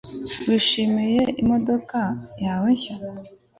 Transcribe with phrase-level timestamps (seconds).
[0.47, 1.99] Wishimiye imodoka
[2.43, 2.95] yawe nshya